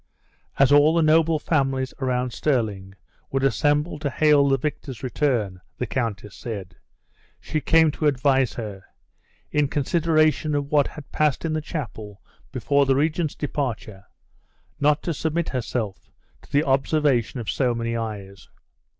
[0.57, 2.95] As all the noble families around Stirling
[3.29, 6.75] would assemble to hail the victor's return, the countess said,
[7.39, 8.81] she came to advise her,
[9.51, 12.19] in consideration of what had passed in the chapel
[12.51, 14.05] before the regent's departure,
[14.79, 16.09] not to submit herself
[16.41, 18.49] to the observation of so many eyes.